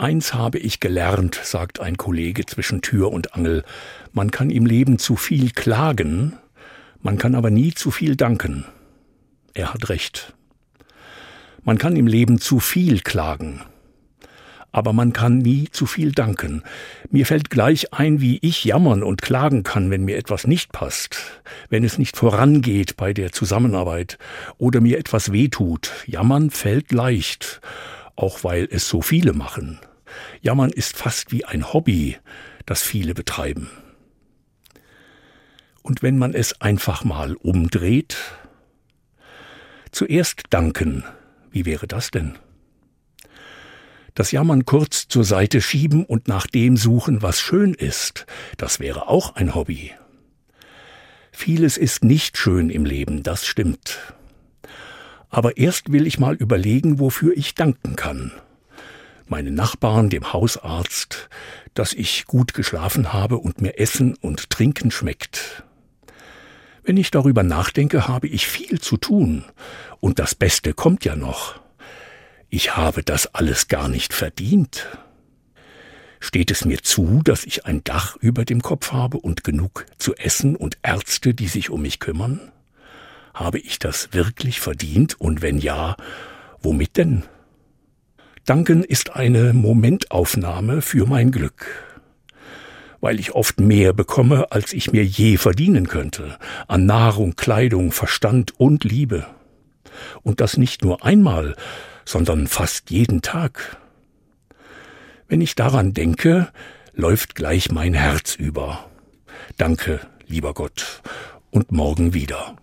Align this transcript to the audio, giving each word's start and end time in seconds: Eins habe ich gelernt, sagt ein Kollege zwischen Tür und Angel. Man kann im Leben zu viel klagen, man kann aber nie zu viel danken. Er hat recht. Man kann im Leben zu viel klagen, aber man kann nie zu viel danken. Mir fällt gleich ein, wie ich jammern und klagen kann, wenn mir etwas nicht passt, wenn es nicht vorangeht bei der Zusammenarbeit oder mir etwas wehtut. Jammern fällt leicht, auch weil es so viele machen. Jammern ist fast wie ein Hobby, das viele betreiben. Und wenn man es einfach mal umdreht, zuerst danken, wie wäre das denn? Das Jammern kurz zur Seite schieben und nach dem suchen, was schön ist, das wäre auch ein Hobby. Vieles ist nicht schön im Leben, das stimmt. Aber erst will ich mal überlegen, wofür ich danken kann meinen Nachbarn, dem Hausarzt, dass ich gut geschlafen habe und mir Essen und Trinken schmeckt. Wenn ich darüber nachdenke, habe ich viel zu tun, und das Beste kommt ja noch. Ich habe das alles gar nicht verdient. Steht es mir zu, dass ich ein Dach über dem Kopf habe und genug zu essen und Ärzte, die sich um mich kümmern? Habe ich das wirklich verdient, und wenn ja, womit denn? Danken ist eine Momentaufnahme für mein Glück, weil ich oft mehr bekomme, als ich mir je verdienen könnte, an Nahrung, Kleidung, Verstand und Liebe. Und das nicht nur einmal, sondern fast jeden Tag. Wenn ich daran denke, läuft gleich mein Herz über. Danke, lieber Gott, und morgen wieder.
Eins 0.00 0.32
habe 0.32 0.56
ich 0.56 0.80
gelernt, 0.80 1.38
sagt 1.42 1.78
ein 1.80 1.98
Kollege 1.98 2.46
zwischen 2.46 2.80
Tür 2.80 3.12
und 3.12 3.34
Angel. 3.34 3.64
Man 4.14 4.30
kann 4.30 4.48
im 4.48 4.64
Leben 4.64 4.98
zu 4.98 5.14
viel 5.14 5.50
klagen, 5.50 6.38
man 7.02 7.18
kann 7.18 7.34
aber 7.34 7.50
nie 7.50 7.74
zu 7.74 7.90
viel 7.90 8.16
danken. 8.16 8.64
Er 9.52 9.74
hat 9.74 9.90
recht. 9.90 10.32
Man 11.64 11.76
kann 11.76 11.96
im 11.96 12.06
Leben 12.06 12.38
zu 12.40 12.60
viel 12.60 13.00
klagen, 13.00 13.60
aber 14.72 14.94
man 14.94 15.12
kann 15.12 15.36
nie 15.36 15.68
zu 15.70 15.84
viel 15.84 16.12
danken. 16.12 16.62
Mir 17.10 17.26
fällt 17.26 17.50
gleich 17.50 17.92
ein, 17.92 18.22
wie 18.22 18.38
ich 18.40 18.64
jammern 18.64 19.02
und 19.02 19.20
klagen 19.20 19.64
kann, 19.64 19.90
wenn 19.90 20.06
mir 20.06 20.16
etwas 20.16 20.46
nicht 20.46 20.72
passt, 20.72 21.42
wenn 21.68 21.84
es 21.84 21.98
nicht 21.98 22.16
vorangeht 22.16 22.96
bei 22.96 23.12
der 23.12 23.32
Zusammenarbeit 23.32 24.16
oder 24.56 24.80
mir 24.80 24.98
etwas 24.98 25.30
wehtut. 25.30 25.92
Jammern 26.06 26.48
fällt 26.48 26.90
leicht, 26.90 27.60
auch 28.16 28.44
weil 28.44 28.66
es 28.70 28.88
so 28.88 29.02
viele 29.02 29.34
machen. 29.34 29.78
Jammern 30.40 30.70
ist 30.70 30.96
fast 30.96 31.32
wie 31.32 31.44
ein 31.44 31.72
Hobby, 31.72 32.16
das 32.66 32.82
viele 32.82 33.14
betreiben. 33.14 33.70
Und 35.82 36.02
wenn 36.02 36.18
man 36.18 36.34
es 36.34 36.60
einfach 36.60 37.04
mal 37.04 37.34
umdreht, 37.34 38.16
zuerst 39.90 40.44
danken, 40.50 41.04
wie 41.50 41.64
wäre 41.64 41.86
das 41.86 42.10
denn? 42.10 42.38
Das 44.14 44.32
Jammern 44.32 44.66
kurz 44.66 45.08
zur 45.08 45.24
Seite 45.24 45.60
schieben 45.60 46.04
und 46.04 46.28
nach 46.28 46.46
dem 46.46 46.76
suchen, 46.76 47.22
was 47.22 47.40
schön 47.40 47.74
ist, 47.74 48.26
das 48.56 48.80
wäre 48.80 49.08
auch 49.08 49.36
ein 49.36 49.54
Hobby. 49.54 49.92
Vieles 51.32 51.76
ist 51.76 52.04
nicht 52.04 52.36
schön 52.36 52.70
im 52.70 52.84
Leben, 52.84 53.22
das 53.22 53.46
stimmt. 53.46 53.98
Aber 55.28 55.56
erst 55.56 55.92
will 55.92 56.06
ich 56.06 56.18
mal 56.18 56.34
überlegen, 56.34 56.98
wofür 56.98 57.36
ich 57.36 57.54
danken 57.54 57.96
kann 57.96 58.32
meinen 59.30 59.54
Nachbarn, 59.54 60.10
dem 60.10 60.32
Hausarzt, 60.32 61.28
dass 61.74 61.92
ich 61.92 62.26
gut 62.26 62.54
geschlafen 62.54 63.12
habe 63.12 63.38
und 63.38 63.60
mir 63.60 63.78
Essen 63.78 64.14
und 64.14 64.50
Trinken 64.50 64.90
schmeckt. 64.90 65.64
Wenn 66.82 66.96
ich 66.96 67.10
darüber 67.10 67.42
nachdenke, 67.42 68.08
habe 68.08 68.26
ich 68.26 68.46
viel 68.46 68.80
zu 68.80 68.96
tun, 68.96 69.44
und 70.00 70.18
das 70.18 70.34
Beste 70.34 70.72
kommt 70.72 71.04
ja 71.04 71.14
noch. 71.14 71.60
Ich 72.48 72.76
habe 72.76 73.02
das 73.02 73.34
alles 73.34 73.68
gar 73.68 73.88
nicht 73.88 74.12
verdient. 74.12 74.88
Steht 76.18 76.50
es 76.50 76.64
mir 76.64 76.82
zu, 76.82 77.20
dass 77.22 77.44
ich 77.44 77.64
ein 77.64 77.84
Dach 77.84 78.16
über 78.16 78.44
dem 78.44 78.60
Kopf 78.60 78.92
habe 78.92 79.18
und 79.18 79.44
genug 79.44 79.86
zu 79.98 80.14
essen 80.16 80.56
und 80.56 80.78
Ärzte, 80.82 81.32
die 81.32 81.48
sich 81.48 81.70
um 81.70 81.82
mich 81.82 82.00
kümmern? 82.00 82.52
Habe 83.32 83.58
ich 83.58 83.78
das 83.78 84.12
wirklich 84.12 84.60
verdient, 84.60 85.20
und 85.20 85.42
wenn 85.42 85.58
ja, 85.58 85.96
womit 86.60 86.96
denn? 86.96 87.24
Danken 88.46 88.82
ist 88.82 89.14
eine 89.14 89.52
Momentaufnahme 89.52 90.82
für 90.82 91.06
mein 91.06 91.30
Glück, 91.30 91.66
weil 93.00 93.20
ich 93.20 93.32
oft 93.32 93.60
mehr 93.60 93.92
bekomme, 93.92 94.50
als 94.50 94.72
ich 94.72 94.92
mir 94.92 95.04
je 95.04 95.36
verdienen 95.36 95.88
könnte, 95.88 96.38
an 96.66 96.86
Nahrung, 96.86 97.36
Kleidung, 97.36 97.92
Verstand 97.92 98.58
und 98.58 98.84
Liebe. 98.84 99.26
Und 100.22 100.40
das 100.40 100.56
nicht 100.56 100.82
nur 100.82 101.04
einmal, 101.04 101.54
sondern 102.04 102.46
fast 102.46 102.90
jeden 102.90 103.22
Tag. 103.22 103.76
Wenn 105.28 105.42
ich 105.42 105.54
daran 105.54 105.92
denke, 105.92 106.48
läuft 106.94 107.34
gleich 107.34 107.70
mein 107.70 107.94
Herz 107.94 108.34
über. 108.34 108.88
Danke, 109.58 110.00
lieber 110.26 110.54
Gott, 110.54 111.02
und 111.50 111.72
morgen 111.72 112.14
wieder. 112.14 112.56